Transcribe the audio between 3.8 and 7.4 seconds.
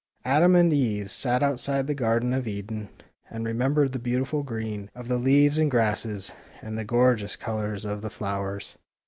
th'^ beautiful green of the leaves and grasses, and the gorgeous